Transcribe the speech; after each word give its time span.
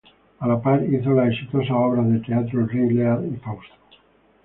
A 0.45 0.47
la 0.47 0.55
par 0.59 0.81
hizo 0.91 1.11
las 1.11 1.27
exitosas 1.31 1.69
obras 1.69 2.09
de 2.11 2.17
teatro 2.21 2.61
"El 2.61 2.69
rey 2.69 2.89
Lear" 2.89 3.23
y 3.23 3.35
"Fausto". 3.37 3.75